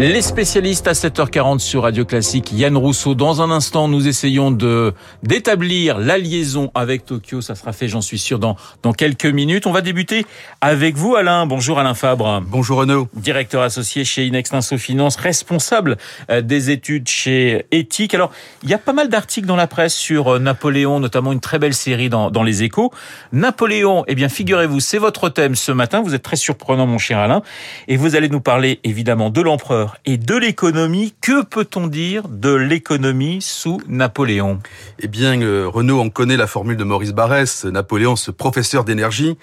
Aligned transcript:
Les 0.00 0.22
spécialistes 0.22 0.88
à 0.88 0.92
7h40 0.92 1.60
sur 1.60 1.84
Radio 1.84 2.04
Classique, 2.04 2.50
Yann 2.52 2.76
Rousseau. 2.76 3.14
Dans 3.14 3.42
un 3.42 3.50
instant, 3.52 3.86
nous 3.86 4.08
essayons 4.08 4.50
de 4.50 4.92
d'établir 5.22 5.98
la 5.98 6.18
liaison 6.18 6.72
avec 6.74 7.06
Tokyo. 7.06 7.40
Ça 7.40 7.54
sera 7.54 7.72
fait, 7.72 7.86
j'en 7.86 8.00
suis 8.00 8.18
sûr, 8.18 8.40
dans, 8.40 8.56
dans 8.82 8.92
quelques 8.92 9.24
minutes. 9.24 9.68
On 9.68 9.72
va 9.72 9.82
débuter 9.82 10.26
avec 10.60 10.96
vous, 10.96 11.14
Alain. 11.14 11.46
Bonjour, 11.46 11.78
Alain 11.78 11.94
Fabre. 11.94 12.42
Bonjour, 12.44 12.78
Renaud. 12.78 13.08
Directeur 13.14 13.62
associé 13.62 14.04
chez 14.04 14.26
Inex 14.26 14.50
Finance, 14.76 15.14
responsable 15.14 15.96
euh, 16.28 16.42
des 16.42 16.70
études 16.70 17.08
chez 17.08 17.64
Ethique. 17.70 18.14
Alors, 18.14 18.32
il 18.64 18.70
y 18.70 18.74
a 18.74 18.78
pas 18.78 18.92
mal 18.92 19.08
d'articles 19.08 19.46
dans 19.46 19.56
la 19.56 19.68
presse 19.68 19.94
sur 19.94 20.34
euh, 20.34 20.38
Napoléon, 20.40 20.98
notamment 20.98 21.30
une 21.30 21.40
très 21.40 21.60
belle 21.60 21.74
série 21.74 22.08
dans, 22.08 22.32
dans 22.32 22.42
les 22.42 22.64
échos. 22.64 22.90
Napoléon, 23.32 24.04
eh 24.08 24.16
bien, 24.16 24.28
figurez-vous, 24.28 24.80
c'est 24.80 24.98
votre 24.98 25.28
thème 25.28 25.54
ce 25.54 25.70
matin. 25.70 26.02
Vous 26.02 26.16
êtes 26.16 26.24
très 26.24 26.36
surprenant, 26.36 26.86
mon 26.88 26.98
cher 26.98 27.20
Alain. 27.20 27.42
Et 27.86 27.96
vous 27.96 28.16
allez 28.16 28.28
nous 28.28 28.40
parler, 28.40 28.80
évidemment, 28.82 29.30
de 29.30 29.40
l'empereur 29.40 29.83
et 30.04 30.16
de 30.16 30.36
l'économie. 30.36 31.14
Que 31.20 31.44
peut-on 31.44 31.86
dire 31.86 32.28
de 32.28 32.54
l'économie 32.54 33.40
sous 33.40 33.80
Napoléon? 33.88 34.60
Eh 34.98 35.08
bien, 35.08 35.40
euh, 35.40 35.68
Renaud, 35.68 36.00
on 36.00 36.10
connaît 36.10 36.36
la 36.36 36.46
formule 36.46 36.76
de 36.76 36.84
Maurice 36.84 37.12
Barrès, 37.12 37.64
Napoléon, 37.64 38.16
ce 38.16 38.30
professeur 38.30 38.84
d'énergie. 38.84 39.36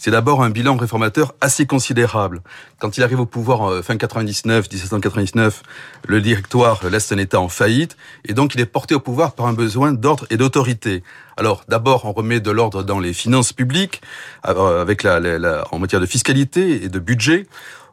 C'est 0.00 0.12
d'abord 0.12 0.44
un 0.44 0.50
bilan 0.50 0.76
réformateur 0.76 1.34
assez 1.40 1.66
considérable. 1.66 2.42
Quand 2.78 2.96
il 2.96 3.02
arrive 3.02 3.18
au 3.18 3.26
pouvoir 3.26 3.62
en 3.62 3.82
fin 3.82 3.96
99, 3.96 4.70
1799, 4.70 5.62
le 6.06 6.20
directoire 6.20 6.88
laisse 6.88 7.10
un 7.10 7.18
État 7.18 7.40
en 7.40 7.48
faillite 7.48 7.96
et 8.24 8.32
donc 8.32 8.54
il 8.54 8.60
est 8.60 8.66
porté 8.66 8.94
au 8.94 9.00
pouvoir 9.00 9.32
par 9.32 9.46
un 9.46 9.54
besoin 9.54 9.92
d'ordre 9.92 10.24
et 10.30 10.36
d'autorité. 10.36 11.02
Alors 11.36 11.64
d'abord, 11.68 12.04
on 12.04 12.12
remet 12.12 12.38
de 12.38 12.50
l'ordre 12.52 12.84
dans 12.84 13.00
les 13.00 13.12
finances 13.12 13.52
publiques, 13.52 14.00
euh, 14.46 14.80
avec 14.80 15.02
la, 15.02 15.18
la, 15.18 15.64
en 15.72 15.80
matière 15.80 16.00
de 16.00 16.06
fiscalité 16.06 16.84
et 16.84 16.88
de 16.88 16.98
budget. 17.00 17.46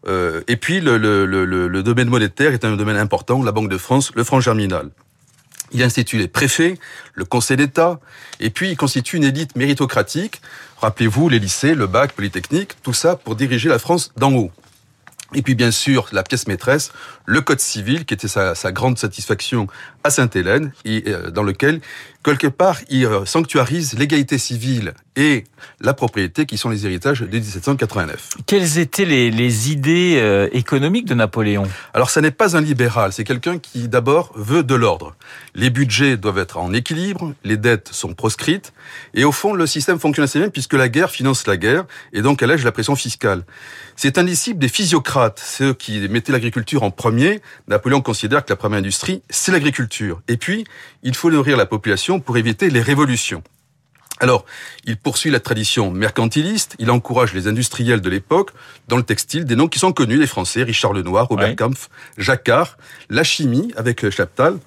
Euh, 0.08 0.42
et 0.48 0.56
puis 0.56 0.82
le, 0.82 0.98
le, 0.98 1.26
le, 1.26 1.84
domaine 1.84 2.10
monétaire 2.10 2.54
est 2.54 2.64
un 2.64 2.76
domaine 2.76 2.98
important, 2.98 3.42
la 3.42 3.52
Banque 3.52 3.70
de 3.70 3.78
France, 3.78 4.12
le 4.16 4.24
franc 4.24 4.40
germinal. 4.40 4.90
Il 5.72 5.82
institue 5.82 6.18
les 6.18 6.28
préfets, 6.28 6.78
le 7.16 7.26
Conseil 7.26 7.58
d'État, 7.58 8.00
et 8.40 8.52
puis 8.52 8.70
il 8.70 8.78
constitue 8.78 9.18
une 9.18 9.24
élite 9.24 9.56
méritocratique. 9.56 10.42
Rappelez-vous 10.78 11.28
les 11.30 11.40
lycées, 11.40 11.74
le 11.74 11.88
bac, 11.88 12.14
Polytechnique, 12.14 12.76
tout 12.84 12.94
ça 12.94 13.16
pour 13.16 13.36
diriger 13.36 13.68
la 13.70 13.80
France 13.80 14.12
d'en 14.16 14.34
haut. 14.34 14.52
Et 15.34 15.42
puis 15.42 15.56
bien 15.56 15.72
sûr 15.72 16.08
la 16.12 16.22
pièce 16.22 16.48
maîtresse, 16.48 16.92
le 17.26 17.42
Code 17.42 17.60
civil, 17.60 18.06
qui 18.06 18.14
était 18.14 18.28
sa, 18.28 18.54
sa 18.54 18.72
grande 18.72 19.00
satisfaction 19.00 19.68
à 20.04 20.12
Sainte-Hélène, 20.12 20.72
et 20.86 21.04
euh, 21.08 21.32
dans 21.32 21.44
lequel 21.44 21.82
quelque 22.26 22.48
part, 22.48 22.80
il 22.90 23.06
euh, 23.06 23.24
sanctuarise 23.26 23.94
l'égalité 23.98 24.38
civile 24.38 24.94
et 25.16 25.44
la 25.80 25.94
propriété 25.94 26.46
qui 26.46 26.58
sont 26.58 26.70
les 26.70 26.86
héritages 26.86 27.22
de 27.22 27.28
1789. 27.28 28.32
Quelles 28.48 28.80
étaient 28.80 29.06
les, 29.06 29.32
les 29.32 29.72
idées 29.72 30.18
euh, 30.18 30.50
économiques 30.52 31.06
de 31.06 31.14
Napoléon? 31.14 31.64
Alors, 31.94 32.10
ça 32.10 32.22
n'est 32.22 32.32
pas 32.32 32.58
un 32.58 32.62
libéral, 32.62 33.14
c'est 33.14 33.24
quelqu'un 33.24 33.60
qui 33.60 33.88
d'abord 33.88 34.32
veut 34.36 34.64
de 34.64 34.76
l'ordre. 34.76 35.16
Les 35.54 35.70
budgets 35.70 36.18
doivent 36.18 36.40
être 36.40 36.58
en 36.58 36.74
équilibre, 36.74 37.34
les 37.44 37.58
dettes 37.58 37.90
sont 37.92 38.14
proscrites, 38.14 38.74
et 39.14 39.24
au 39.24 39.32
fond, 39.32 39.54
le 39.54 39.68
système 39.68 40.00
fonctionne 40.00 40.26
assez 40.26 40.40
bien 40.40 40.50
puisque 40.50 40.74
la 40.74 40.90
guerre 40.90 41.12
finance 41.12 41.46
la 41.48 41.58
guerre, 41.58 41.86
et 42.12 42.22
donc 42.22 42.42
allège 42.42 42.64
la 42.64 42.72
pression 42.72 42.96
fiscale. 42.96 43.44
C'est 43.96 44.18
un 44.18 44.24
disciple 44.24 44.60
des 44.60 44.68
physiocrates, 44.68 45.40
ceux 45.40 45.74
qui 45.74 46.10
mettaient 46.10 46.34
l'agriculture 46.34 46.84
en 46.84 46.92
premier. 46.92 47.42
Napoléon 47.68 48.02
considère 48.02 48.44
que 48.44 48.52
la 48.52 48.58
première 48.58 48.80
industrie, 48.80 49.22
c'est 49.30 49.52
l'agriculture. 49.52 50.22
Et 50.28 50.38
puis, 50.38 50.66
il 51.04 51.16
faut 51.16 51.32
nourrir 51.32 51.56
la 51.56 51.66
population 51.66 52.15
pour 52.20 52.38
éviter 52.38 52.70
les 52.70 52.82
révolutions. 52.82 53.44
Alors, 54.22 54.46
il 54.86 54.96
poursuit 54.96 55.30
la 55.30 55.42
tradition 55.42 55.92
mercantiliste, 55.92 56.76
il 56.80 56.90
encourage 56.90 57.34
les 57.34 57.48
industriels 57.48 58.00
de 58.00 58.10
l'époque, 58.10 58.52
dans 58.88 58.96
le 58.96 59.04
textile, 59.04 59.44
des 59.44 59.58
noms 59.58 59.68
qui 59.68 59.78
sont 59.78 59.92
connus, 59.92 60.18
les 60.18 60.28
Français, 60.28 60.64
Richard 60.64 60.94
Lenoir, 60.94 61.28
Robert 61.28 61.56
Kampf, 61.56 61.90
Jacquard, 62.18 62.78
la 63.10 63.24
chimie 63.24 63.74
avec 63.76 64.02
le 64.02 64.12
Chaptal, 64.12 64.58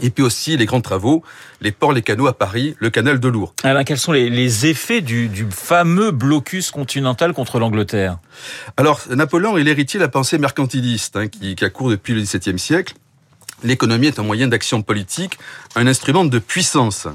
et 0.00 0.10
puis 0.10 0.24
aussi 0.24 0.56
les 0.56 0.66
grands 0.66 0.80
travaux, 0.80 1.22
les 1.60 1.70
ports, 1.70 1.92
les 1.92 2.02
canaux 2.02 2.26
à 2.26 2.36
Paris, 2.36 2.74
le 2.80 2.90
canal 2.90 3.20
de 3.20 3.28
Lourdes. 3.28 3.52
Alors, 3.62 3.84
quels 3.84 3.98
sont 3.98 4.10
les, 4.10 4.66
effets 4.66 5.02
du, 5.02 5.30
fameux 5.50 6.10
blocus 6.10 6.72
continental 6.72 7.32
contre 7.32 7.60
l'Angleterre? 7.60 8.18
Alors, 8.76 9.00
Napoléon 9.08 9.56
est 9.56 9.62
l'héritier 9.62 10.00
de 10.00 10.04
la 10.04 10.10
pensée 10.10 10.36
mercantiliste, 10.36 11.16
hein, 11.16 11.28
qui, 11.28 11.54
qui 11.54 11.64
a 11.64 11.70
cours 11.70 11.90
depuis 11.90 12.14
le 12.14 12.22
XVIIe 12.22 12.58
siècle 12.58 12.94
l'économie 13.64 14.06
est 14.06 14.18
un 14.20 14.22
moyen 14.22 14.46
d'action 14.46 14.82
politique, 14.82 15.38
un 15.74 15.86
instrument 15.86 16.24
de 16.24 16.38
puissance. 16.38 17.08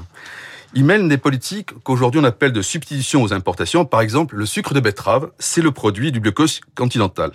Il 0.74 0.84
mène 0.84 1.08
des 1.08 1.18
politiques 1.18 1.70
qu'aujourd'hui 1.82 2.20
on 2.20 2.24
appelle 2.24 2.52
de 2.52 2.62
substitution 2.62 3.22
aux 3.22 3.32
importations. 3.32 3.84
Par 3.84 4.02
exemple, 4.02 4.36
le 4.36 4.46
sucre 4.46 4.74
de 4.74 4.80
betterave, 4.80 5.30
c'est 5.38 5.62
le 5.62 5.70
produit 5.70 6.12
du 6.12 6.20
blocus 6.20 6.60
continental. 6.74 7.32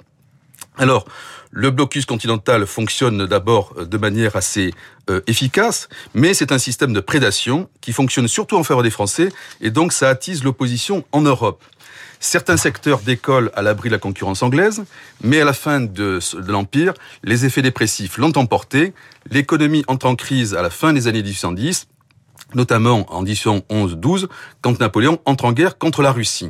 Alors, 0.77 1.05
le 1.51 1.71
blocus 1.71 2.05
continental 2.05 2.65
fonctionne 2.65 3.25
d'abord 3.25 3.73
de 3.85 3.97
manière 3.97 4.35
assez 4.35 4.73
euh, 5.09 5.21
efficace, 5.25 5.87
mais 6.13 6.33
c'est 6.33 6.51
un 6.51 6.57
système 6.57 6.91
de 6.91 6.99
prédation 6.99 7.69
qui 7.79 7.93
fonctionne 7.93 8.27
surtout 8.27 8.57
en 8.57 8.63
faveur 8.63 8.83
des 8.83 8.89
Français, 8.89 9.29
et 9.61 9.71
donc 9.71 9.93
ça 9.93 10.09
attise 10.09 10.43
l'opposition 10.43 11.05
en 11.13 11.21
Europe. 11.21 11.63
Certains 12.27 12.57
secteurs 12.57 13.01
décollent 13.01 13.51
à 13.53 13.61
l'abri 13.61 13.89
de 13.89 13.93
la 13.93 13.99
concurrence 13.99 14.41
anglaise, 14.41 14.83
mais 15.21 15.41
à 15.41 15.45
la 15.45 15.53
fin 15.53 15.79
de, 15.79 16.17
l'Empire, 16.47 16.95
les 17.23 17.45
effets 17.45 17.61
dépressifs 17.61 18.17
l'ont 18.17 18.35
emporté. 18.35 18.93
L'économie 19.29 19.83
entre 19.87 20.07
en 20.07 20.15
crise 20.15 20.55
à 20.55 20.63
la 20.63 20.71
fin 20.71 20.91
des 20.91 21.05
années 21.05 21.21
1810 21.21 21.85
notamment 22.53 23.05
en 23.13 23.23
1811-12, 23.23 24.27
quand 24.61 24.79
Napoléon 24.79 25.19
entre 25.25 25.45
en 25.45 25.51
guerre 25.51 25.77
contre 25.77 26.01
la 26.01 26.11
Russie. 26.11 26.49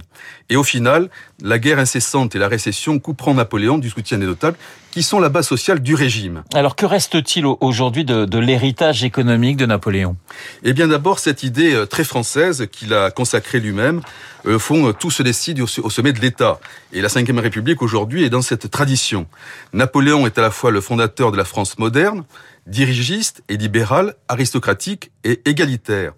Et 0.49 0.55
au 0.55 0.63
final, 0.63 1.09
la 1.41 1.59
guerre 1.59 1.79
incessante 1.79 2.35
et 2.35 2.39
la 2.39 2.47
récession 2.47 2.99
couperont 2.99 3.33
Napoléon 3.33 3.77
du 3.77 3.89
soutien 3.89 4.17
des 4.17 4.25
notables, 4.25 4.57
qui 4.95 5.03
sont 5.03 5.19
la 5.19 5.27
base 5.27 5.45
sociale 5.45 5.81
du 5.81 5.93
régime. 5.93 6.43
Alors 6.53 6.77
que 6.77 6.85
reste-t-il 6.85 7.45
aujourd'hui 7.45 8.05
de, 8.05 8.39
l'héritage 8.39 9.03
économique 9.03 9.57
de 9.57 9.65
Napoléon? 9.65 10.15
Eh 10.63 10.71
bien 10.71 10.87
d'abord 10.87 11.19
cette 11.19 11.43
idée 11.43 11.73
euh, 11.73 11.85
très 11.85 12.05
française 12.05 12.67
qu'il 12.71 12.93
a 12.93 13.11
consacrée 13.11 13.59
lui-même, 13.59 13.99
euh, 14.45 14.57
font 14.57 14.87
euh, 14.87 14.93
tout 14.93 15.11
se 15.11 15.21
décide 15.21 15.59
au, 15.59 15.67
sommet 15.67 16.13
de 16.13 16.21
l'État. 16.21 16.61
Et 16.93 17.01
la 17.01 17.09
Ve 17.09 17.39
République 17.39 17.81
aujourd'hui 17.81 18.23
est 18.23 18.29
dans 18.29 18.41
cette 18.41 18.71
tradition. 18.71 19.27
Napoléon 19.73 20.25
est 20.27 20.37
à 20.37 20.41
la 20.41 20.49
fois 20.49 20.71
le 20.71 20.79
fondateur 20.79 21.33
de 21.33 21.37
la 21.37 21.43
France 21.43 21.77
moderne, 21.77 22.23
dirigiste 22.67 23.43
et 23.49 23.57
libéral, 23.57 24.15
aristocratique 24.27 25.11
et 25.23 25.41
égalitaire. 25.45 26.13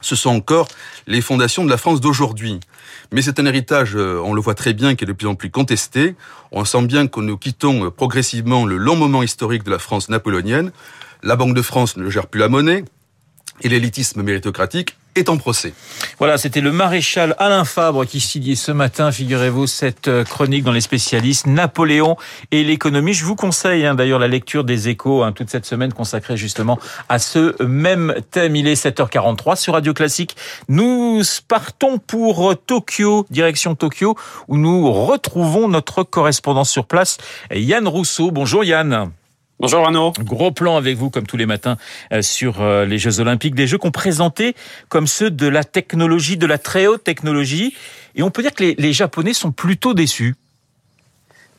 Ce 0.00 0.16
sont 0.16 0.30
encore 0.30 0.68
les 1.06 1.20
fondations 1.20 1.64
de 1.64 1.70
la 1.70 1.76
France 1.76 2.00
d'aujourd'hui. 2.00 2.58
Mais 3.12 3.22
c'est 3.22 3.38
un 3.38 3.46
héritage, 3.46 3.94
euh, 3.94 4.20
on 4.24 4.34
le 4.34 4.40
voit 4.40 4.54
très 4.54 4.72
bien, 4.72 4.94
qui 4.94 5.04
est 5.04 5.06
de 5.06 5.12
plus 5.12 5.28
en 5.28 5.34
plus 5.34 5.50
contesté. 5.50 6.16
On 6.50 6.64
sent 6.64 6.86
bien 6.86 7.06
que 7.06 7.20
nous 7.20 7.36
quittons 7.36 7.86
euh, 7.86 7.90
progressivement 7.90 8.66
le 8.66 8.76
long 8.76 8.96
moment 8.96 9.22
historique 9.22 9.62
de 9.62 9.70
la 9.70 9.78
France 9.78 10.08
napoléonienne. 10.08 10.72
La 11.22 11.36
Banque 11.36 11.54
de 11.54 11.62
France 11.62 11.96
ne 11.96 12.10
gère 12.10 12.26
plus 12.26 12.40
la 12.40 12.48
monnaie 12.48 12.84
et 13.60 13.68
l'élitisme 13.68 14.22
méritocratique 14.22 14.96
est 15.14 15.28
en 15.28 15.36
procès. 15.36 15.74
Voilà, 16.18 16.38
c'était 16.38 16.60
le 16.60 16.72
maréchal 16.72 17.34
Alain 17.38 17.64
Fabre 17.64 18.06
qui 18.06 18.20
signait 18.20 18.54
ce 18.54 18.72
matin, 18.72 19.12
figurez-vous, 19.12 19.66
cette 19.66 20.08
euh, 20.08 20.24
chronique 20.24 20.64
dans 20.64 20.72
les 20.72 20.80
spécialistes, 20.80 21.46
Napoléon 21.46 22.16
et 22.50 22.64
l'économie. 22.64 23.12
Je 23.12 23.24
vous 23.24 23.36
conseille 23.36 23.84
hein, 23.86 23.94
d'ailleurs 23.94 24.18
la 24.18 24.28
lecture 24.28 24.64
des 24.64 24.88
échos 24.88 25.22
hein, 25.22 25.32
toute 25.32 25.50
cette 25.50 25.66
semaine 25.66 25.92
consacrée 25.92 26.36
justement 26.36 26.78
à 27.08 27.18
ce 27.18 27.62
même 27.62 28.14
thème. 28.30 28.56
Il 28.56 28.66
est 28.66 28.82
7h43 28.82 29.56
sur 29.56 29.74
Radio 29.74 29.92
Classique. 29.92 30.36
Nous 30.68 31.22
partons 31.46 31.98
pour 31.98 32.54
Tokyo, 32.66 33.26
direction 33.30 33.74
Tokyo, 33.74 34.16
où 34.48 34.56
nous 34.56 34.90
retrouvons 34.90 35.68
notre 35.68 36.02
correspondant 36.02 36.64
sur 36.64 36.86
place, 36.86 37.18
Yann 37.50 37.86
Rousseau. 37.86 38.30
Bonjour 38.30 38.64
Yann. 38.64 39.12
Bonjour 39.62 39.84
Arnaud. 39.84 40.12
Gros 40.18 40.50
plan 40.50 40.76
avec 40.76 40.96
vous, 40.96 41.08
comme 41.08 41.24
tous 41.24 41.36
les 41.36 41.46
matins, 41.46 41.76
euh, 42.12 42.20
sur 42.20 42.60
euh, 42.60 42.84
les 42.84 42.98
Jeux 42.98 43.20
Olympiques. 43.20 43.54
Des 43.54 43.68
Jeux 43.68 43.78
qu'on 43.78 43.92
présentait 43.92 44.54
comme 44.88 45.06
ceux 45.06 45.30
de 45.30 45.46
la 45.46 45.62
technologie, 45.62 46.36
de 46.36 46.46
la 46.46 46.58
très 46.58 46.88
haute 46.88 47.04
technologie. 47.04 47.72
Et 48.16 48.24
on 48.24 48.30
peut 48.32 48.42
dire 48.42 48.54
que 48.54 48.64
les, 48.64 48.74
les 48.76 48.92
Japonais 48.92 49.34
sont 49.34 49.52
plutôt 49.52 49.94
déçus. 49.94 50.34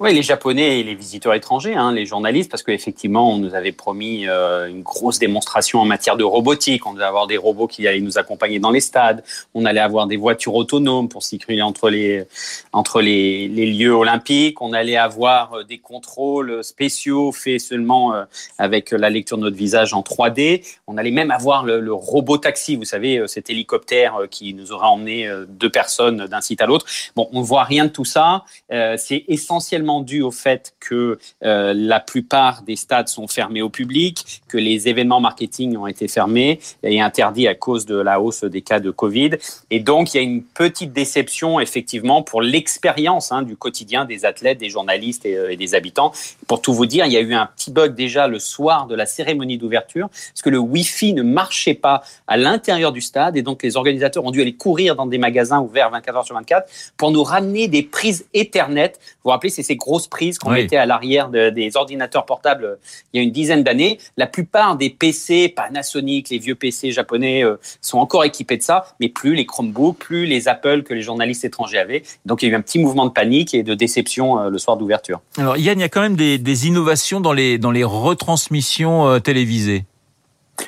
Oui, 0.04 0.14
les 0.14 0.22
Japonais 0.22 0.82
et 0.82 0.84
les 0.84 0.96
visiteurs 0.96 1.34
étrangers, 1.34 1.76
hein, 1.76 1.94
les 1.94 2.06
journalistes, 2.06 2.52
parce 2.52 2.62
qu'effectivement, 2.62 3.32
on 3.32 3.38
nous 3.38 3.56
avait 3.56 3.72
promis 3.72 4.28
euh, 4.28 4.68
une 4.68 4.82
grosse 4.82 5.18
démonstration 5.18 5.80
en 5.80 5.86
matière 5.86 6.18
de 6.18 6.26
robotique. 6.26 6.86
On 6.86 6.98
allait 6.98 7.06
avoir 7.06 7.26
des 7.26 7.38
robots 7.38 7.68
qui 7.68 7.88
allaient 7.88 8.02
nous 8.02 8.18
accompagner 8.18 8.60
dans 8.60 8.72
les 8.72 8.82
stades. 8.82 9.24
On 9.54 9.64
allait 9.64 9.80
avoir 9.80 10.06
des 10.08 10.18
voitures 10.18 10.56
autonomes 10.56 11.08
pour 11.08 11.24
circuler 11.24 11.62
entre 11.62 11.90
les, 11.90 12.26
entre 12.74 13.00
les 13.00 13.48
lieux 13.48 13.94
olympiques. 13.94 14.62
On 14.62 14.74
allait 14.74 14.98
avoir 14.98 15.54
euh, 15.54 15.64
des 15.64 15.78
contrôles 15.78 16.66
spéciaux 16.66 17.32
faits 17.32 17.62
seulement 17.62 18.14
euh, 18.14 18.26
avec 18.58 18.92
la 18.92 19.10
lecture 19.10 19.38
de 19.38 19.44
notre 19.44 19.56
visage 19.56 19.94
en 19.94 20.02
3D. 20.02 20.68
On 20.86 20.98
allait 20.98 21.12
même 21.12 21.32
avoir 21.32 21.64
le, 21.64 21.80
le 21.80 21.94
robot 21.94 22.40
taxi, 22.40 22.76
vous 22.76 22.84
savez, 22.84 23.24
cet 23.28 23.50
hélicoptère 23.50 24.18
qui 24.30 24.54
nous 24.54 24.74
aura 24.74 24.90
emmené 24.90 25.32
deux 25.48 25.70
personnes 25.70 26.26
d'un 26.26 26.42
site 26.42 26.62
à 26.62 26.66
l'autre. 26.66 26.88
Bon, 27.16 27.30
on 27.32 27.40
ne 27.40 27.46
voit 27.46 27.64
rien 27.64 27.86
de 27.86 27.90
tout 27.90 28.04
ça. 28.04 28.44
C'est 28.70 29.24
essentiellement 29.30 29.93
dû 30.02 30.22
au 30.22 30.32
fait 30.32 30.74
que 30.80 31.20
euh, 31.44 31.74
la 31.76 32.00
plupart 32.00 32.64
des 32.64 32.76
stades 32.76 33.08
sont 33.08 33.28
fermés 33.28 33.62
au 33.62 33.70
public, 33.70 34.42
que 34.48 34.58
les 34.58 34.88
événements 34.88 35.20
marketing 35.20 35.78
ont 35.78 35.88
été 35.88 36.08
fermés 36.08 36.60
et 36.84 37.02
interdits 37.02 37.48
à 37.48 37.56
cause 37.56 37.86
de 37.86 37.96
la 37.96 38.20
hausse 38.20 38.44
des 38.44 38.62
cas 38.62 38.80
de 38.80 38.92
Covid. 38.92 39.32
Et 39.70 39.80
donc, 39.80 40.14
il 40.14 40.18
y 40.18 40.20
a 40.20 40.24
une 40.24 40.44
petite 40.44 40.94
déception, 40.94 41.60
effectivement, 41.60 42.22
pour 42.22 42.42
l'expérience 42.42 43.32
hein, 43.32 43.42
du 43.42 43.56
quotidien 43.56 44.06
des 44.06 44.26
athlètes, 44.26 44.58
des 44.58 44.70
journalistes 44.70 45.26
et, 45.26 45.36
euh, 45.36 45.52
et, 45.52 45.58
des 45.58 45.76
habitants. 45.76 46.12
Pour 46.48 46.62
tout 46.62 46.74
vous 46.74 46.86
dire, 46.86 47.06
il 47.06 47.12
y 47.12 47.18
a 47.18 47.22
eu 47.22 47.34
un 47.34 47.46
petit 47.46 47.72
bug 47.72 47.96
déjà 47.96 48.28
le 48.28 48.40
soir 48.40 48.88
de 48.88 48.96
la 48.96 49.06
cérémonie 49.06 49.58
d'ouverture, 49.58 50.10
parce 50.10 50.42
que 50.42 50.50
le 50.50 50.58
Wi-Fi 50.58 51.14
ne 51.14 51.24
marchait 51.24 51.74
pas 51.74 52.04
à 52.28 52.38
l'intérieur 52.38 52.92
du 52.92 53.02
stade, 53.02 53.38
et 53.38 53.42
donc 53.42 53.64
les 53.64 53.78
organisateurs 53.78 54.26
ont 54.26 54.32
dû 54.32 54.42
aller 54.42 54.56
courir 54.56 54.96
dans 54.96 55.06
des 55.06 55.18
magasins 55.18 55.60
ouverts 55.60 55.90
24 55.90 56.18
heures 56.18 56.26
sur 56.26 56.36
24 56.36 56.68
pour 56.98 57.12
nous 57.12 57.24
ramener 57.24 57.68
des 57.68 57.84
prises 57.84 58.26
Ethernet. 58.34 58.94
Vous 58.98 59.26
vous 59.26 59.30
rappelez, 59.32 59.50
c'est 59.50 59.64
ces 59.64 59.78
grosses 59.84 60.08
prises 60.08 60.38
qu'on 60.38 60.52
oui. 60.52 60.62
mettait 60.62 60.78
à 60.78 60.86
l'arrière 60.86 61.28
de, 61.28 61.50
des 61.50 61.76
ordinateurs 61.76 62.26
portables 62.26 62.64
euh, 62.64 62.76
il 63.14 63.18
y 63.18 63.20
a 63.20 63.24
une 63.24 63.32
dizaine 63.32 63.64
d'années. 63.64 64.00
La 64.16 64.28
plupart 64.28 64.78
des 64.78 64.90
PC 64.90 65.50
Panasonic, 65.50 66.30
les 66.30 66.38
vieux 66.38 66.56
PC 66.56 66.92
japonais, 66.92 67.44
euh, 67.44 67.58
sont 67.82 67.98
encore 67.98 68.24
équipés 68.24 68.58
de 68.58 68.64
ça, 68.64 68.86
mais 69.02 69.10
plus 69.10 69.36
les 69.36 69.46
Chromebooks, 69.46 69.98
plus 69.98 70.26
les 70.26 70.48
Apple 70.48 70.84
que 70.84 70.94
les 70.94 71.02
journalistes 71.02 71.44
étrangers 71.44 71.80
avaient. 71.80 72.04
Donc 72.26 72.42
il 72.42 72.48
y 72.48 72.50
a 72.50 72.54
eu 72.54 72.56
un 72.56 72.62
petit 72.62 72.80
mouvement 72.80 73.06
de 73.06 73.12
panique 73.12 73.54
et 73.54 73.64
de 73.64 73.74
déception 73.74 74.40
euh, 74.40 74.50
le 74.50 74.58
soir 74.58 74.78
d'ouverture. 74.78 75.22
Alors 75.38 75.58
Yann, 75.58 75.78
il 75.78 75.82
y 75.82 75.86
a 75.86 75.90
quand 75.90 76.02
même 76.02 76.16
des, 76.16 76.38
des 76.38 76.68
innovations 76.68 77.20
dans 77.20 77.34
les, 77.34 77.58
dans 77.58 77.72
les 77.72 77.84
retransmissions 77.84 79.20
télévisées. 79.20 79.84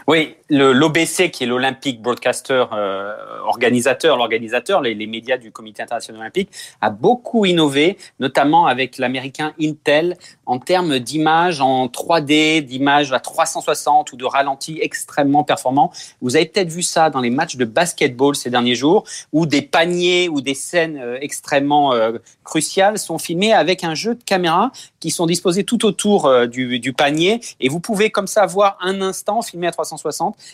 Oui, 0.08 0.36
l'OBC, 0.52 1.32
qui 1.32 1.46
est 1.46 1.48
l'Olympic 1.48 2.00
Broadcaster 2.00 2.66
euh, 2.74 3.16
organisateur, 3.46 4.18
l'organisateur, 4.18 4.82
les, 4.82 4.94
les, 4.94 5.08
médias 5.08 5.38
du 5.38 5.52
Comité 5.52 5.82
international 5.82 6.22
olympique, 6.22 6.52
a 6.80 6.92
beaucoup 6.92 7.46
innové, 7.46 7.98
notamment 8.20 8.68
avec 8.68 9.00
l'américain 9.00 9.54
Intel, 9.60 10.16
en 10.46 10.60
termes 10.60 11.00
d'images 11.00 11.60
en 11.60 11.88
3D, 11.88 12.62
d'images 12.62 13.14
à 13.14 13.20
360 13.20 14.14
ou 14.14 14.18
de 14.18 14.26
ralentis 14.26 14.78
extrêmement 14.80 15.44
performants. 15.44 15.92
Vous 16.22 16.36
avez 16.36 16.46
peut-être 16.46 16.70
vu 16.70 16.84
ça 16.84 17.10
dans 17.10 17.22
les 17.22 17.32
matchs 17.32 17.56
de 17.56 17.66
basketball 17.66 18.36
ces 18.36 18.52
derniers 18.52 18.76
jours, 18.76 19.06
où 19.34 19.48
des 19.48 19.64
paniers 19.64 20.30
ou 20.30 20.42
des 20.42 20.54
scènes 20.54 20.98
euh, 20.98 21.18
extrêmement 21.20 21.94
euh, 21.94 22.12
cruciales 22.44 23.00
sont 23.00 23.18
filmées 23.18 23.54
avec 23.54 23.84
un 23.84 23.96
jeu 23.96 24.14
de 24.14 24.24
caméra 24.24 24.72
qui 25.00 25.10
sont 25.10 25.26
disposés 25.26 25.64
tout 25.64 25.84
autour 25.84 26.28
euh, 26.28 26.46
du, 26.46 26.80
du 26.80 26.94
panier, 26.94 27.42
et 27.60 27.70
vous 27.70 27.80
pouvez 27.80 28.12
comme 28.12 28.28
ça 28.28 28.46
voir 28.46 28.78
un 28.82 29.02
instant 29.02 29.42
filmé 29.42 29.66
à 29.66 29.72
360 29.72 29.95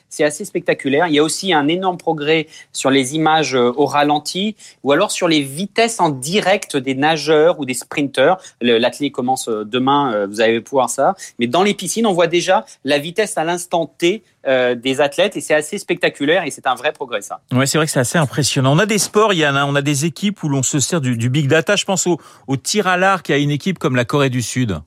c'est 0.10 0.24
assez 0.24 0.46
spectaculaire. 0.46 1.08
Il 1.08 1.14
y 1.14 1.20
a 1.20 1.24
aussi 1.24 1.54
un 1.54 1.68
énorme 1.68 1.98
progrès 1.98 2.48
sur 2.72 2.90
les 2.90 3.16
images 3.16 3.56
au 3.56 3.86
ralenti 3.86 4.56
ou 4.84 4.92
alors 4.92 5.12
sur 5.12 5.28
les 5.28 5.42
vitesses 5.42 6.00
en 6.00 6.10
direct 6.10 6.78
des 6.78 6.96
nageurs 6.96 7.60
ou 7.60 7.66
des 7.66 7.74
sprinteurs. 7.74 8.42
L'athlète 8.62 9.12
commence 9.12 9.48
demain, 9.48 10.26
vous 10.28 10.42
allez 10.42 10.62
pouvoir 10.62 10.90
ça. 10.90 11.16
Mais 11.40 11.48
dans 11.48 11.64
les 11.64 11.74
piscines, 11.74 12.06
on 12.06 12.14
voit 12.14 12.28
déjà 12.28 12.66
la 12.84 12.98
vitesse 12.98 13.38
à 13.38 13.44
l'instant 13.44 13.86
T 13.86 14.24
euh, 14.48 14.74
des 14.74 15.02
athlètes 15.02 15.36
et 15.38 15.42
c'est 15.42 15.54
assez 15.54 15.78
spectaculaire 15.78 16.44
et 16.46 16.50
c'est 16.50 16.66
un 16.66 16.74
vrai 16.74 16.92
progrès 16.92 17.22
ça. 17.22 17.42
Ouais, 17.52 17.68
c'est 17.68 17.78
vrai 17.78 17.86
que 17.86 17.92
c'est 17.92 18.00
assez 18.00 18.18
impressionnant. 18.18 18.74
On 18.74 18.80
a 18.80 18.88
des 18.88 18.98
sports, 18.98 19.34
Yann, 19.34 19.56
hein, 19.56 19.66
on 19.68 19.76
a 19.76 19.84
des 19.84 20.06
équipes 20.06 20.42
où 20.42 20.50
l'on 20.50 20.64
se 20.64 20.80
sert 20.80 21.00
du, 21.00 21.30
big 21.30 21.48
data. 21.48 21.76
Je 21.76 21.86
pense 21.86 22.08
au, 22.08 22.20
au 22.48 22.58
tir 22.58 22.88
à 22.88 22.98
l'arc 22.98 23.30
à 23.30 23.38
une 23.38 23.52
équipe 23.52 23.78
comme 23.78 23.96
la 23.96 24.04
Corée 24.04 24.32
du 24.32 24.42
Sud. 24.42 24.80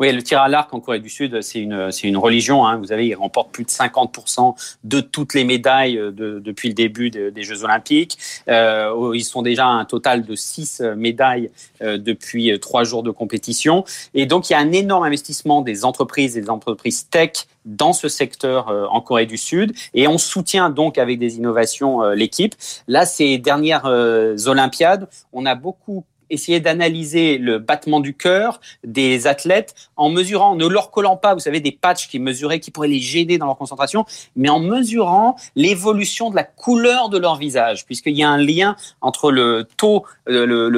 Oui, 0.00 0.12
le 0.12 0.22
tir 0.22 0.40
à 0.40 0.48
l'arc 0.48 0.72
en 0.72 0.80
Corée 0.80 1.00
du 1.00 1.08
Sud, 1.08 1.40
c'est 1.42 1.60
une, 1.60 1.90
une 2.02 2.16
religion. 2.16 2.66
Hein. 2.66 2.76
Vous 2.76 2.86
savez, 2.86 3.06
il 3.06 3.14
remporte 3.14 3.52
plus 3.52 3.64
de 3.64 3.70
50% 3.70 4.54
de 4.84 5.00
toutes 5.00 5.34
les 5.34 5.44
médailles 5.44 5.94
de, 5.94 6.40
depuis 6.40 6.68
le 6.68 6.74
début 6.74 7.10
de, 7.10 7.30
des 7.30 7.42
Jeux 7.42 7.64
Olympiques. 7.64 8.18
Euh, 8.48 9.12
ils 9.14 9.24
sont 9.24 9.42
déjà 9.42 9.66
à 9.66 9.70
un 9.70 9.84
total 9.84 10.24
de 10.24 10.34
6 10.34 10.82
médailles 10.96 11.50
euh, 11.82 11.98
depuis 11.98 12.58
trois 12.60 12.84
jours 12.84 13.02
de 13.02 13.10
compétition. 13.10 13.84
Et 14.14 14.26
donc, 14.26 14.50
il 14.50 14.54
y 14.54 14.56
a 14.56 14.58
un 14.58 14.72
énorme 14.72 15.04
investissement 15.04 15.62
des 15.62 15.84
entreprises 15.84 16.36
et 16.36 16.40
des 16.40 16.50
entreprises 16.50 17.08
tech 17.08 17.46
dans 17.64 17.92
ce 17.92 18.08
secteur 18.08 18.68
euh, 18.68 18.86
en 18.86 19.00
Corée 19.00 19.26
du 19.26 19.36
Sud 19.36 19.72
et 19.94 20.08
on 20.08 20.18
soutient 20.18 20.70
donc 20.70 20.98
avec 20.98 21.18
des 21.18 21.36
innovations 21.36 22.02
euh, 22.02 22.14
l'équipe. 22.14 22.54
Là, 22.88 23.06
ces 23.06 23.38
dernières 23.38 23.86
euh, 23.86 24.36
Olympiades, 24.46 25.08
on 25.32 25.46
a 25.46 25.54
beaucoup 25.54 26.04
essayer 26.32 26.60
d'analyser 26.60 27.38
le 27.38 27.58
battement 27.58 28.00
du 28.00 28.14
cœur 28.14 28.60
des 28.84 29.26
athlètes 29.26 29.74
en 29.96 30.10
mesurant, 30.10 30.56
ne 30.56 30.66
leur 30.66 30.90
collant 30.90 31.16
pas, 31.16 31.34
vous 31.34 31.40
savez, 31.40 31.60
des 31.60 31.72
patchs 31.72 32.08
qui 32.08 32.18
mesuraient, 32.18 32.58
qui 32.58 32.70
pourraient 32.70 32.88
les 32.88 32.98
gêner 32.98 33.38
dans 33.38 33.46
leur 33.46 33.58
concentration, 33.58 34.04
mais 34.34 34.48
en 34.48 34.58
mesurant 34.58 35.36
l'évolution 35.54 36.30
de 36.30 36.36
la 36.36 36.44
couleur 36.44 37.08
de 37.08 37.18
leur 37.18 37.36
visage, 37.36 37.84
puisqu'il 37.86 38.16
y 38.16 38.22
a 38.22 38.30
un 38.30 38.38
lien 38.38 38.76
entre 39.00 39.30
le 39.30 39.68
taux, 39.76 40.04
le, 40.26 40.68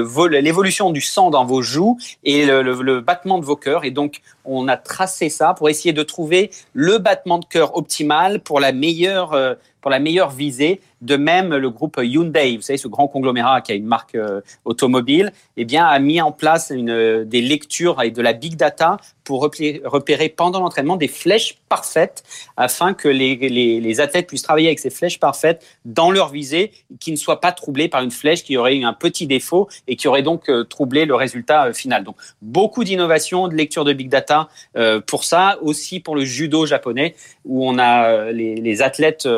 l'évolution 0.41 0.91
du 0.91 1.01
sang 1.01 1.31
dans 1.31 1.45
vos 1.45 1.63
joues 1.63 1.99
et 2.25 2.45
le, 2.47 2.63
le 2.63 3.01
battement 3.01 3.39
de 3.39 3.45
vos 3.45 3.57
cœurs. 3.57 3.85
Et 3.85 3.91
donc, 3.91 4.21
on 4.45 4.69
a 4.69 4.77
tracé 4.77 5.29
ça 5.29 5.55
pour 5.55 5.69
essayer 5.69 5.93
de 5.93 6.03
trouver 6.03 6.51
le 6.73 6.99
battement 6.99 7.39
de 7.39 7.45
cœur 7.45 7.77
optimal 7.77 8.41
pour 8.41 8.61
la 8.61 8.73
meilleure 8.73 9.57
pour 9.85 9.91
la 9.91 9.99
meilleure 9.99 10.31
visée. 10.31 10.81
De 11.03 11.17
même, 11.17 11.55
le 11.55 11.69
groupe 11.69 12.01
Hyundai, 12.03 12.57
vous 12.57 12.63
savez, 12.63 12.79
ce 12.79 12.89
grand 12.89 13.07
conglomérat 13.07 13.61
qui 13.61 13.71
a 13.71 13.75
une 13.75 13.85
marque 13.85 14.15
euh, 14.15 14.41
automobile, 14.65 15.31
eh 15.59 15.67
bien, 15.67 15.85
a 15.85 15.99
mis 15.99 16.23
en 16.23 16.33
place 16.33 16.73
une, 16.75 17.25
des 17.25 17.43
lectures 17.43 18.01
et 18.01 18.11
de 18.11 18.23
la 18.23 18.33
big 18.33 18.57
data 18.57 18.97
pour 19.25 19.41
repérer 19.41 20.29
pendant 20.29 20.61
l'entraînement 20.61 20.97
des 20.97 21.09
flèches 21.09 21.57
parfaites 21.69 22.23
afin 22.57 22.93
que 22.95 23.09
les, 23.09 24.01
athlètes 24.01 24.27
puissent 24.27 24.43
travailler 24.43 24.69
avec 24.69 24.79
ces 24.79 24.91
flèches 24.91 25.19
parfaites 25.19 25.65
dans 25.85 26.11
leur 26.11 26.29
visée, 26.29 26.73
qui 27.01 27.11
ne 27.11 27.17
soient 27.17 27.41
pas 27.41 27.53
troublées 27.53 27.89
par 27.89 28.03
une 28.03 28.11
flèche 28.11 28.45
qui 28.45 28.57
aurait 28.57 28.77
eu 28.77 28.85
un 28.85 28.93
petit 28.93 29.27
défaut 29.27 29.69
et 29.89 29.97
qui 29.97 30.09
aurait 30.09 30.23
donc 30.23 30.49
euh, 30.49 30.65
troublé 30.65 31.07
le 31.07 31.15
résultat 31.15 31.67
euh, 31.67 31.73
final. 31.73 32.05
Donc, 32.05 32.17
beaucoup 32.43 32.85
d'innovations, 32.85 33.49
de 33.49 33.55
lecture 33.55 33.85
de 33.85 33.93
big 33.93 34.09
data 34.09 34.49
euh, 34.77 35.01
pour 35.01 35.25
ça, 35.25 35.59
aussi 35.63 36.01
pour 36.01 36.17
le 36.17 36.25
judo 36.25 36.67
japonais, 36.67 37.15
où 37.45 37.67
on 37.67 37.79
a 37.79 38.31
les, 38.33 38.57
les 38.57 38.83
athlètes 38.83 39.29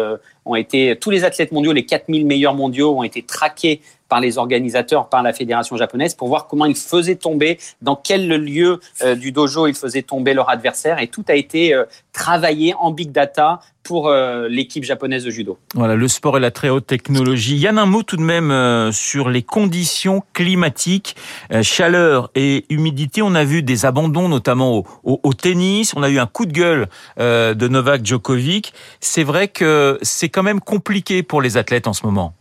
ont 0.45 0.55
été, 0.55 0.97
tous 0.99 1.11
les 1.11 1.25
athlètes 1.25 1.53
mondiaux, 1.53 1.73
les 1.73 1.85
4000 1.85 2.25
meilleurs 2.25 2.55
mondiaux 2.55 2.97
ont 2.99 3.03
été 3.03 3.23
traqués 3.23 3.81
par 4.09 4.21
les 4.21 4.39
organisateurs, 4.39 5.09
par 5.09 5.23
la 5.23 5.33
fédération 5.33 5.77
japonaise, 5.77 6.15
pour 6.15 6.29
voir 6.29 6.47
comment 6.47 6.65
ils 6.65 6.77
faisaient 6.77 7.17
tomber, 7.17 7.59
dans 7.83 7.97
quel 7.97 8.29
lieu 8.29 8.81
euh, 9.03 9.15
du 9.15 9.33
dojo 9.33 9.67
ils 9.67 9.75
faisaient 9.75 10.03
tomber 10.03 10.35
leur 10.35 10.49
adversaire. 10.49 11.01
Et 11.01 11.09
tout 11.09 11.25
a 11.29 11.35
été 11.35 11.75
euh, 11.75 11.85
travaillé 12.13 12.75
en 12.75 12.91
big 12.91 13.11
data 13.11 13.61
pour 13.83 14.09
euh, 14.09 14.49
l'équipe 14.49 14.83
japonaise 14.83 15.25
de 15.25 15.31
judo. 15.31 15.59
Voilà, 15.75 15.95
le 15.95 16.09
sport 16.09 16.37
et 16.37 16.41
la 16.41 16.51
très 16.51 16.69
haute 16.69 16.87
technologie. 16.87 17.57
Yann, 17.57 17.79
un 17.79 17.87
mot 17.87 18.03
tout 18.03 18.17
de 18.17 18.23
même 18.23 18.91
sur 18.93 19.29
les 19.29 19.43
conditions 19.43 20.25
climatiques, 20.33 21.15
chaleur 21.63 22.31
et 22.35 22.65
humidité. 22.69 23.23
On 23.23 23.37
a 23.37 23.45
vu 23.45 23.63
des 23.63 23.87
abandons, 23.87 24.29
notamment 24.29 24.83
au, 25.05 25.35
tennis. 25.35 25.93
On 25.95 26.03
a 26.03 26.09
eu 26.09 26.19
un 26.19 26.27
coup 26.27 26.47
de 26.47 26.53
gueule 26.53 26.89
de 27.17 27.69
Novak 27.69 28.05
Djokovic. 28.05 28.75
C'est 28.99 29.23
vrai 29.23 29.47
que 29.47 30.01
c'est 30.03 30.31
quand 30.31 30.43
même 30.43 30.61
compliqué 30.61 31.23
pour 31.23 31.41
les 31.41 31.57
athlètes 31.57 31.87
en 31.87 31.93
ce 31.93 32.05
moment. 32.05 32.35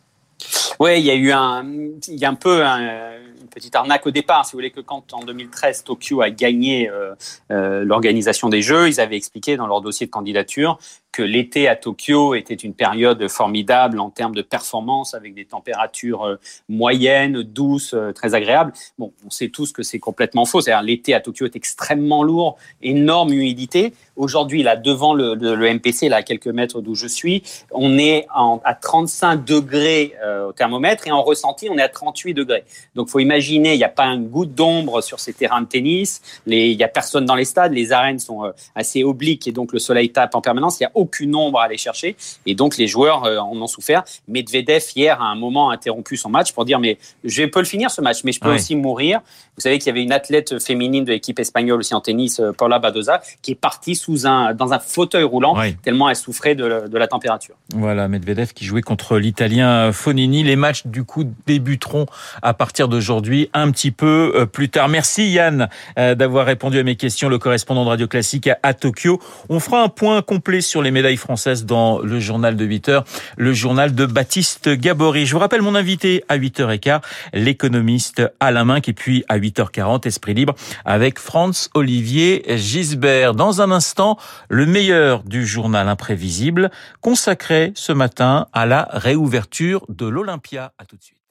Oui, 0.79 0.99
il 0.99 1.05
y 1.05 1.11
a 1.11 1.15
eu 1.15 1.31
un, 1.31 1.65
il 2.07 2.17
y 2.17 2.25
a 2.25 2.29
un 2.29 2.35
peu 2.35 2.63
un, 2.65 3.15
une 3.41 3.47
petite 3.47 3.75
arnaque 3.75 4.05
au 4.05 4.11
départ. 4.11 4.45
Si 4.45 4.51
vous 4.51 4.57
voulez 4.57 4.71
que 4.71 4.81
quand 4.81 5.13
en 5.13 5.23
2013 5.23 5.83
Tokyo 5.83 6.21
a 6.21 6.29
gagné 6.29 6.89
euh, 6.89 7.15
euh, 7.51 7.85
l'organisation 7.85 8.49
des 8.49 8.61
Jeux, 8.61 8.89
ils 8.89 8.99
avaient 8.99 9.17
expliqué 9.17 9.55
dans 9.55 9.67
leur 9.67 9.81
dossier 9.81 10.05
de 10.05 10.11
candidature 10.11 10.77
que 11.15 11.23
l'été 11.23 11.69
à 11.69 11.77
Tokyo 11.77 12.35
était 12.35 12.55
une 12.55 12.73
période 12.73 13.29
formidable 13.29 14.01
en 14.01 14.09
termes 14.09 14.35
de 14.35 14.41
performance 14.41 15.13
avec 15.13 15.33
des 15.33 15.45
températures 15.45 16.25
euh, 16.25 16.35
moyennes, 16.67 17.41
douces, 17.41 17.93
euh, 17.93 18.11
très 18.11 18.35
agréables. 18.35 18.73
Bon, 18.99 19.13
on 19.25 19.29
sait 19.29 19.47
tous 19.47 19.71
que 19.71 19.81
c'est 19.81 19.97
complètement 19.97 20.43
faux. 20.43 20.59
C'est-à-dire 20.59 20.83
l'été 20.83 21.13
à 21.13 21.21
Tokyo 21.21 21.45
est 21.45 21.55
extrêmement 21.55 22.21
lourd, 22.21 22.57
énorme 22.81 23.31
humidité. 23.31 23.93
Aujourd'hui, 24.17 24.61
là, 24.61 24.75
devant 24.75 25.13
le, 25.13 25.35
MPC, 25.73 26.09
là, 26.09 26.17
à 26.17 26.23
quelques 26.23 26.47
mètres 26.47 26.81
d'où 26.81 26.95
je 26.95 27.07
suis, 27.07 27.43
on 27.71 27.97
est 27.97 28.27
à 28.33 28.73
35 28.73 29.45
degrés 29.45 30.15
euh, 30.21 30.49
au 30.49 30.51
thermomètre 30.51 31.07
et 31.07 31.11
en 31.11 31.23
ressenti, 31.23 31.69
on 31.69 31.77
est 31.77 31.81
à 31.81 31.89
38 31.89 32.33
degrés. 32.33 32.65
Donc, 32.93 33.07
faut 33.07 33.19
imaginer, 33.19 33.73
il 33.73 33.77
n'y 33.77 33.85
a 33.85 33.89
pas 33.89 34.03
un 34.03 34.19
goutte 34.19 34.53
d'ombre 34.53 35.01
sur 35.01 35.21
ces 35.21 35.31
terrains 35.31 35.61
de 35.61 35.67
tennis. 35.67 36.21
Il 36.45 36.75
n'y 36.75 36.83
a 36.83 36.89
personne 36.89 37.25
dans 37.25 37.35
les 37.35 37.45
stades. 37.45 37.71
Les 37.71 37.93
arènes 37.93 38.19
sont 38.19 38.51
assez 38.75 39.05
obliques 39.05 39.47
et 39.47 39.53
donc 39.53 39.71
le 39.71 39.79
soleil 39.79 40.11
tape 40.11 40.35
en 40.35 40.41
permanence. 40.41 40.81
Il 40.81 40.83
n'y 40.83 40.87
a 40.87 40.91
aucune 41.05 41.35
ombre 41.35 41.59
à 41.59 41.65
aller 41.65 41.77
chercher. 41.77 42.15
Et 42.45 42.55
donc, 42.55 42.77
les 42.77 42.87
joueurs 42.87 43.23
euh, 43.23 43.37
en 43.37 43.55
ont 43.61 43.67
souffert. 43.67 44.03
Medvedev, 44.27 44.83
hier, 44.95 45.21
à 45.21 45.25
un 45.25 45.35
moment, 45.35 45.69
a 45.69 45.73
interrompu 45.73 46.17
son 46.17 46.29
match 46.29 46.51
pour 46.51 46.65
dire, 46.65 46.79
mais 46.79 46.97
je 47.23 47.43
peux 47.43 47.59
le 47.59 47.65
finir 47.65 47.91
ce 47.91 48.01
match, 48.01 48.23
mais 48.23 48.31
je 48.31 48.39
peux 48.39 48.49
oui. 48.49 48.55
aussi 48.55 48.75
mourir. 48.75 49.21
Vous 49.55 49.61
savez 49.61 49.77
qu'il 49.79 49.87
y 49.87 49.89
avait 49.91 50.03
une 50.03 50.11
athlète 50.11 50.59
féminine 50.59 51.05
de 51.05 51.11
l'équipe 51.11 51.39
espagnole 51.39 51.79
aussi 51.79 51.93
en 51.93 52.01
tennis, 52.01 52.39
euh, 52.39 52.51
Paula 52.51 52.79
Badoza, 52.79 53.21
qui 53.41 53.51
est 53.51 53.61
partie 53.69 53.95
sous 53.95 54.27
un, 54.27 54.53
dans 54.53 54.73
un 54.73 54.79
fauteuil 54.79 55.23
roulant, 55.23 55.55
oui. 55.57 55.75
tellement 55.81 56.09
elle 56.09 56.15
souffrait 56.15 56.55
de, 56.55 56.65
la, 56.65 56.87
de 56.87 56.97
la 56.97 57.07
température. 57.07 57.55
Voilà, 57.73 58.07
Medvedev 58.07 58.53
qui 58.53 58.65
jouait 58.65 58.81
contre 58.81 59.17
l'Italien 59.17 59.91
Fonini. 59.91 60.43
Les 60.43 60.55
matchs, 60.55 60.85
du 60.85 61.03
coup, 61.03 61.23
débuteront 61.45 62.05
à 62.41 62.53
partir 62.53 62.87
d'aujourd'hui, 62.87 63.49
un 63.53 63.71
petit 63.71 63.91
peu 63.91 64.33
euh, 64.35 64.45
plus 64.45 64.69
tard. 64.69 64.89
Merci 64.89 65.29
Yann 65.29 65.69
d'avoir 65.95 66.45
répondu 66.45 66.79
à 66.79 66.83
mes 66.83 66.95
questions, 66.95 67.29
le 67.29 67.37
correspondant 67.39 67.83
de 67.85 67.89
Radio 67.89 68.07
Classique 68.07 68.49
à 68.63 68.73
Tokyo. 68.73 69.19
On 69.49 69.59
fera 69.59 69.81
un 69.81 69.89
point 69.89 70.21
complet 70.21 70.61
sur 70.61 70.81
les 70.81 70.91
médailles 70.95 71.17
françaises 71.17 71.65
dans 71.65 71.99
le 71.99 72.21
journal 72.21 72.55
de 72.55 72.63
8 72.63 72.89
heures, 72.89 73.03
le 73.35 73.51
journal 73.51 73.93
de 73.93 74.05
Baptiste 74.05 74.69
Gabory. 74.69 75.25
Je 75.25 75.33
vous 75.33 75.39
rappelle 75.39 75.61
mon 75.61 75.75
invité 75.75 76.23
à 76.29 76.37
8h15, 76.37 77.01
l'économiste 77.33 78.23
Alain 78.39 78.63
Minck, 78.63 78.87
et 78.87 78.93
puis 78.93 79.25
à 79.27 79.37
8h40, 79.37 80.07
Esprit 80.07 80.33
Libre 80.33 80.55
avec 80.85 81.19
Franz 81.19 81.69
Olivier 81.73 82.45
Gisbert. 82.55 83.35
Dans 83.35 83.61
un 83.61 83.71
instant, 83.71 84.17
le 84.47 84.65
meilleur 84.65 85.23
du 85.23 85.45
journal 85.45 85.89
imprévisible, 85.89 86.71
consacré 87.01 87.73
ce 87.75 87.91
matin 87.91 88.47
à 88.53 88.65
la 88.65 88.87
réouverture 88.91 89.85
de 89.89 90.05
l'Olympia. 90.05 90.71
À 90.77 90.85
tout 90.85 90.95
de 90.95 91.03
suite. 91.03 91.24